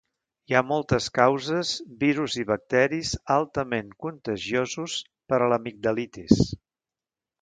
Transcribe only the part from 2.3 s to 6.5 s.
i bacteris altament contagiosos, per a l'amigdalitis.